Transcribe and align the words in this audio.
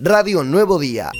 Radio 0.00 0.44
Nuevo 0.44 0.78
Día. 0.78 1.10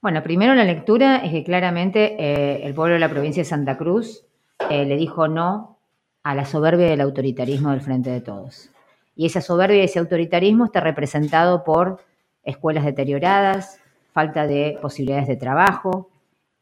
Bueno, 0.00 0.22
primero 0.22 0.54
la 0.54 0.64
lectura 0.64 1.18
es 1.18 1.30
que 1.30 1.44
claramente 1.44 2.16
eh, 2.18 2.66
el 2.66 2.74
pueblo 2.74 2.94
de 2.94 3.00
la 3.00 3.10
provincia 3.10 3.42
de 3.42 3.48
Santa 3.48 3.76
Cruz 3.76 4.24
eh, 4.70 4.86
le 4.86 4.96
dijo 4.96 5.28
no 5.28 5.78
a 6.22 6.34
la 6.34 6.46
soberbia 6.46 6.86
del 6.86 7.02
autoritarismo 7.02 7.70
del 7.70 7.82
Frente 7.82 8.08
de 8.08 8.22
Todos. 8.22 8.70
Y 9.14 9.26
esa 9.26 9.42
soberbia 9.42 9.82
y 9.82 9.84
ese 9.84 9.98
autoritarismo 9.98 10.64
está 10.64 10.80
representado 10.80 11.64
por 11.64 12.00
escuelas 12.44 12.86
deterioradas, 12.86 13.78
falta 14.14 14.46
de 14.46 14.78
posibilidades 14.80 15.28
de 15.28 15.36
trabajo, 15.36 16.08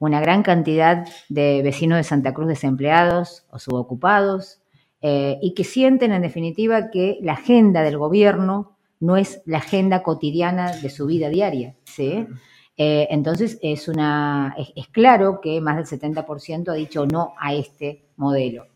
una 0.00 0.20
gran 0.20 0.43
cantidad 0.43 1.07
de 1.29 1.62
vecinos 1.62 1.98
de 1.98 2.04
Santa 2.04 2.34
Cruz 2.34 2.48
desempleados 2.48 3.45
o 3.50 3.61
subocupados, 3.61 4.59
eh, 5.00 5.39
y 5.41 5.54
que 5.54 5.62
sienten 5.62 6.11
en 6.12 6.23
definitiva 6.23 6.91
que 6.91 7.18
la 7.23 7.34
agenda 7.34 7.82
del 7.82 7.98
gobierno 7.98 8.73
no 9.02 9.16
es 9.16 9.42
la 9.46 9.58
agenda 9.58 10.04
cotidiana 10.04 10.76
de 10.76 10.88
su 10.88 11.06
vida 11.06 11.29
diaria. 11.29 11.74
¿sí? 11.82 12.24
Eh, 12.76 13.08
entonces, 13.10 13.58
es, 13.60 13.88
una, 13.88 14.54
es, 14.56 14.86
claro 14.88 15.40
que 15.43 15.60
más 15.60 15.76
del 15.76 16.00
70% 16.00 16.70
ha 16.70 16.74
dicho 16.74 17.04
no 17.04 17.34
a 17.40 17.52
este 17.52 18.04
modelo. 18.16 18.68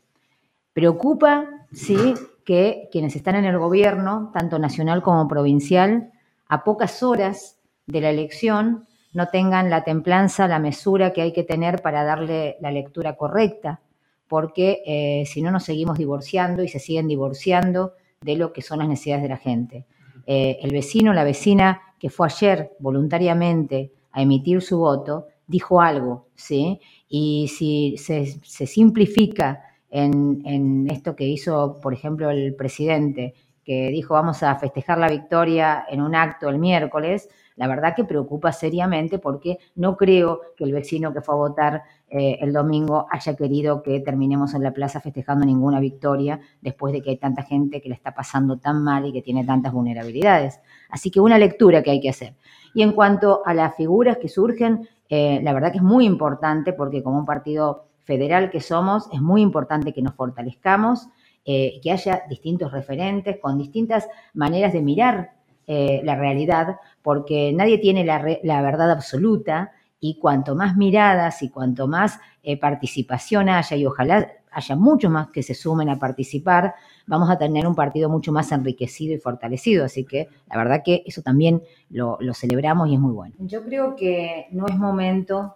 Preocupa, 0.73 1.47
sí, 1.73 2.13
que 2.45 2.89
quienes 2.91 3.15
están 3.15 3.37
en 3.37 3.45
el 3.45 3.57
gobierno, 3.57 4.33
tanto 4.35 4.59
nacional 4.59 5.01
como 5.01 5.29
provincial, 5.29 6.11
a 6.49 6.65
pocas 6.65 7.05
horas 7.05 7.61
de 7.87 8.01
la 8.01 8.11
elección, 8.11 8.85
no 9.13 9.29
tengan 9.29 9.71
la 9.71 9.85
templanza, 9.85 10.49
la 10.49 10.59
mesura 10.59 11.13
que 11.13 11.23
hay 11.23 11.33
que 11.33 11.45
tener 11.45 11.83
para 11.83 12.03
darle 12.03 12.57
la 12.61 12.73
lectura 12.73 13.17
correcta, 13.17 13.81
porque 14.27 14.83
eh, 14.85 15.25
si 15.25 15.41
no 15.41 15.53
nos 15.53 15.63
seguimos 15.63 15.99
divorciando 15.99 16.65
y 16.65 16.69
se 16.69 16.81
siguen 16.81 17.07
divorciando 17.07 17.93
de 18.21 18.35
lo 18.35 18.53
que 18.53 18.63
son 18.63 18.81
las 18.81 18.89
necesidades 18.89 19.23
de 19.23 19.29
la 19.29 19.37
gente. 19.37 19.87
Eh, 20.27 20.59
el 20.63 20.73
vecino, 20.73 21.13
la 21.13 21.25
vecina 21.25 21.81
que 21.99 22.11
fue 22.11 22.27
ayer 22.27 22.73
voluntariamente 22.81 23.93
a 24.13 24.23
emitir 24.23 24.61
su 24.61 24.79
voto, 24.79 25.27
dijo 25.47 25.81
algo, 25.81 26.27
¿sí? 26.35 26.81
Y 27.09 27.49
si 27.49 27.97
se, 27.97 28.27
simplifica 28.67 29.63
en, 29.89 30.89
esto 30.91 31.15
que 31.15 31.25
hizo, 31.25 31.79
por 31.81 31.95
ejemplo, 31.95 32.31
el 32.31 32.55
presidente, 32.55 33.35
que 33.67 33.89
dijo 33.89 34.15
vamos 34.15 34.45
a 34.45 34.55
festejar 34.55 34.97
la 34.97 35.09
victoria 35.09 35.85
en 35.91 36.01
un 36.01 36.15
acto 36.15 36.49
el 36.49 36.59
miércoles, 36.59 37.29
la 37.57 37.67
verdad 37.67 37.97
que 37.97 38.05
preocupa 38.05 38.53
seriamente 38.53 39.19
porque 39.19 39.59
no 39.75 39.97
creo 39.97 40.41
que 40.57 40.63
el 40.65 40.73
vecino 40.73 41.13
que 41.13 41.21
fue 41.21 41.35
a 41.35 41.39
votar 41.39 41.83
eh, 42.09 42.39
el 42.41 42.53
domingo 42.53 43.07
haya 43.11 43.35
querido 43.35 43.83
que 43.83 43.99
terminemos 44.01 44.55
en 44.55 44.63
la 44.63 44.73
plaza 44.73 45.01
festejando 45.01 45.45
ninguna 45.45 45.81
victoria 45.81 46.39
después 46.61 46.93
de 46.93 47.03
que 47.03 47.11
hay 47.11 47.17
tanta 47.17 47.43
gente 47.43 47.81
que 47.81 47.89
le 47.89 47.97
está 47.97 48.15
pasando 48.15 48.59
tan 48.59 48.85
mal 48.85 49.07
y 49.07 49.13
que 49.13 49.23
tiene 49.23 49.45
tantas 49.45 49.73
vulnerabilidades. 49.73 50.61
Así 50.89 51.11
que 51.11 51.19
una 51.19 51.39
lectura 51.39 51.83
que 51.83 51.91
hay 51.91 52.01
que 52.01 52.11
hacer. 52.11 52.35
Y 52.73 52.83
en 52.83 52.93
cuanto 52.93 53.43
a 53.45 53.53
las 53.53 53.75
figuras 53.75 54.19
que 54.19 54.29
surgen, 54.29 54.87
eh, 55.09 55.41
la 55.43 55.53
verdad 55.53 55.73
que 55.73 55.79
es 55.79 55.85
muy 55.85 56.07
importante 56.07 56.73
porque 56.73 57.03
como 57.03 57.19
un 57.19 57.27
partido 57.27 57.87
federal 58.05 58.51
que 58.51 58.61
somos, 58.61 59.09
es 59.13 59.21
muy 59.21 59.43
importante 59.43 59.93
que 59.93 60.03
nos 60.03 60.15
fortalezcamos, 60.15 61.09
eh, 61.49 61.79
que 61.81 61.93
haya 61.93 62.25
distintos 62.29 62.73
referentes 62.73 63.39
con 63.39 63.57
distintas 63.57 64.09
maneras 64.35 64.73
de 64.73 64.83
mirar 64.83 65.31
eh, 65.69 66.01
la 66.03 66.17
realidad, 66.17 66.79
porque 67.03 67.53
nadie 67.53 67.79
tiene 67.79 68.05
la, 68.05 68.19
verdad 68.63 68.91
absoluta 68.91 69.71
y 70.01 70.19
cuanto 70.19 70.57
más 70.57 70.77
miradas 70.77 71.45
y 71.45 71.51
cuanto 71.51 71.87
más 71.87 72.19
eh, 72.43 72.59
participación 72.59 73.49
haya, 73.49 73.77
y 73.77 73.87
ojalá 73.87 74.29
haya 74.51 74.75
muchos 74.75 75.09
más 75.09 75.29
que 75.29 75.45
se 75.45 75.55
sumen 75.55 75.89
a 75.89 76.01
participar, 76.01 76.75
vamos 77.07 77.31
a 77.31 77.39
tener 77.39 77.65
un 77.65 77.77
partido 77.77 78.09
mucho 78.09 78.33
más 78.33 78.51
enriquecido 78.51 79.15
y 79.15 79.19
fortalecido. 79.19 79.85
Así 79.85 80.03
que 80.03 80.29
la 80.51 80.57
verdad 80.57 80.83
que 80.85 81.05
eso 81.07 81.23
también 81.23 81.63
lo, 81.91 82.19
celebramos 82.35 82.89
y 82.89 82.95
es 82.95 83.01
muy 83.01 83.13
bueno. 83.13 83.37
Yo 83.39 83.63
creo 83.63 83.95
que 83.95 84.49
no 84.51 84.67
es 84.67 84.77
momento 84.77 85.55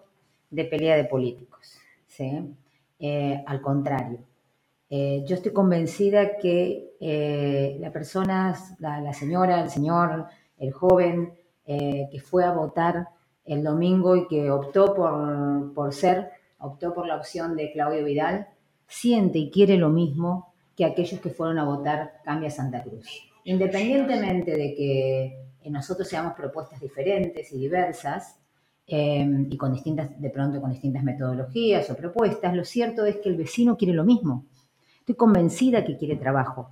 de 0.50 0.66
pelea 0.66 0.94
de 0.94 1.06
políticos, 1.06 1.80
¿sí? 2.06 2.54
Al 3.46 3.60
contrario. 3.60 4.29
Yo 4.90 5.36
estoy 5.36 5.52
convencida 5.52 6.36
que 6.36 6.90
eh, 7.00 7.78
la 7.80 7.92
persona, 7.92 8.58
la, 8.78 9.12
señora, 9.14 9.62
el 9.62 9.70
señor, 9.70 10.26
el 10.58 10.72
joven 10.72 11.32
eh, 11.64 12.08
que 12.10 12.20
fue 12.20 12.44
a 12.44 12.52
votar 12.52 13.08
el 13.44 13.62
domingo 13.62 14.16
y 14.16 14.26
que 14.28 14.50
optó 14.50 14.94
por, 14.94 15.72
por 15.72 15.94
ser, 15.94 16.30
optó 16.58 16.92
por 16.92 17.06
la 17.06 17.16
opción 17.16 17.56
de 17.56 17.72
Claudio 17.72 18.04
Vidal, 18.04 18.48
siente 18.86 19.38
y 19.38 19.50
quiere 19.50 19.76
lo 19.76 19.88
mismo 19.88 20.52
que 20.76 20.84
aquellos 20.84 21.20
que 21.20 21.30
fueron 21.30 21.58
a 21.58 21.64
votar 21.64 22.20
Cambia 22.24 22.50
Santa 22.50 22.82
Cruz. 22.82 23.06
Independientemente 23.44 24.52
de 24.52 24.74
que 24.74 25.70
nosotros 25.70 26.08
seamos 26.08 26.34
propuestas 26.34 26.80
diferentes 26.80 27.52
y 27.52 27.58
diversas, 27.58 28.36
eh, 28.86 29.46
y 29.48 29.56
con 29.56 29.72
distintas, 29.72 30.20
de 30.20 30.30
pronto 30.30 30.60
con 30.60 30.70
distintas 30.70 31.04
metodologías 31.04 31.88
o 31.90 31.96
propuestas, 31.96 32.54
lo 32.54 32.64
cierto 32.64 33.06
es 33.06 33.16
que 33.16 33.28
el 33.28 33.36
vecino 33.36 33.76
quiere 33.76 33.94
lo 33.94 34.04
mismo. 34.04 34.46
Estoy 35.10 35.26
convencida 35.26 35.84
que 35.84 35.96
quiere 35.96 36.14
trabajo, 36.14 36.70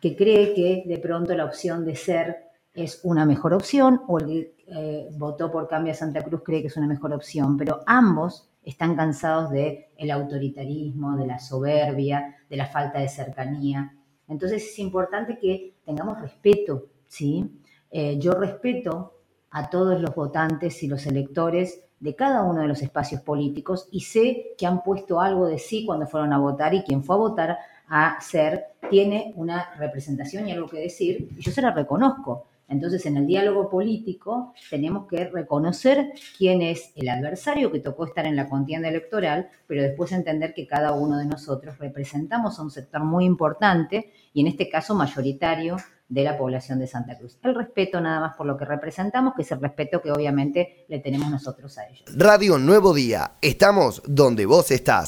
que 0.00 0.16
cree 0.16 0.54
que 0.54 0.84
de 0.86 0.96
pronto 0.96 1.34
la 1.34 1.44
opción 1.44 1.84
de 1.84 1.96
ser 1.96 2.46
es 2.72 3.00
una 3.02 3.26
mejor 3.26 3.52
opción 3.52 4.00
o 4.08 4.18
el 4.18 4.26
que 4.26 4.54
eh, 4.68 5.08
votó 5.18 5.50
por 5.50 5.68
Cambia 5.68 5.92
Santa 5.92 6.22
Cruz 6.22 6.40
cree 6.42 6.62
que 6.62 6.68
es 6.68 6.76
una 6.78 6.86
mejor 6.86 7.12
opción, 7.12 7.58
pero 7.58 7.80
ambos 7.84 8.48
están 8.64 8.96
cansados 8.96 9.50
del 9.50 9.84
el 9.98 10.10
autoritarismo, 10.10 11.14
de 11.18 11.26
la 11.26 11.38
soberbia, 11.38 12.36
de 12.48 12.56
la 12.56 12.64
falta 12.64 13.00
de 13.00 13.08
cercanía. 13.10 13.94
Entonces 14.28 14.62
es 14.62 14.78
importante 14.78 15.38
que 15.38 15.74
tengamos 15.84 16.22
respeto, 16.22 16.86
¿sí? 17.06 17.60
Eh, 17.90 18.18
yo 18.18 18.32
respeto 18.32 19.12
a 19.50 19.68
todos 19.68 20.00
los 20.00 20.14
votantes 20.14 20.82
y 20.82 20.88
los 20.88 21.06
electores 21.06 21.84
de 22.00 22.14
cada 22.14 22.42
uno 22.42 22.62
de 22.62 22.68
los 22.68 22.82
espacios 22.82 23.20
políticos 23.22 23.88
y 23.90 24.00
sé 24.00 24.54
que 24.56 24.66
han 24.66 24.82
puesto 24.82 25.20
algo 25.20 25.46
de 25.46 25.58
sí 25.58 25.84
cuando 25.84 26.06
fueron 26.06 26.32
a 26.32 26.38
votar 26.38 26.74
y 26.74 26.82
quien 26.82 27.02
fue 27.02 27.16
a 27.16 27.18
votar 27.18 27.58
a 27.88 28.20
ser, 28.20 28.66
tiene 28.90 29.32
una 29.36 29.74
representación 29.76 30.48
y 30.48 30.52
algo 30.52 30.68
que 30.68 30.80
decir, 30.80 31.28
y 31.36 31.40
yo 31.40 31.50
se 31.50 31.62
la 31.62 31.72
reconozco. 31.72 32.46
Entonces, 32.68 33.06
en 33.06 33.16
el 33.16 33.26
diálogo 33.26 33.70
político 33.70 34.52
tenemos 34.68 35.08
que 35.08 35.24
reconocer 35.24 36.12
quién 36.36 36.60
es 36.60 36.92
el 36.96 37.08
adversario 37.08 37.72
que 37.72 37.80
tocó 37.80 38.04
estar 38.04 38.26
en 38.26 38.36
la 38.36 38.46
contienda 38.46 38.88
electoral, 38.88 39.48
pero 39.66 39.82
después 39.82 40.12
entender 40.12 40.52
que 40.52 40.66
cada 40.66 40.92
uno 40.92 41.16
de 41.16 41.24
nosotros 41.24 41.78
representamos 41.78 42.58
a 42.58 42.62
un 42.62 42.70
sector 42.70 43.02
muy 43.02 43.24
importante 43.24 44.12
y 44.34 44.42
en 44.42 44.48
este 44.48 44.68
caso 44.68 44.94
mayoritario 44.94 45.78
de 46.08 46.24
la 46.24 46.38
población 46.38 46.78
de 46.78 46.86
Santa 46.86 47.18
Cruz. 47.18 47.38
El 47.42 47.54
respeto 47.54 48.00
nada 48.00 48.20
más 48.20 48.36
por 48.36 48.46
lo 48.46 48.56
que 48.56 48.64
representamos, 48.64 49.34
que 49.34 49.42
es 49.42 49.52
el 49.52 49.60
respeto 49.60 50.00
que 50.00 50.10
obviamente 50.10 50.86
le 50.88 51.00
tenemos 51.00 51.30
nosotros 51.30 51.76
a 51.78 51.86
ellos. 51.86 52.04
Radio 52.16 52.58
Nuevo 52.58 52.94
Día, 52.94 53.32
estamos 53.42 54.02
donde 54.06 54.46
vos 54.46 54.70
estás. 54.70 55.06